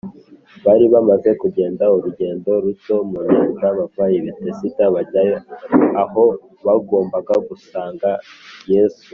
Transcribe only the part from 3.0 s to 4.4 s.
mu nyanja bava i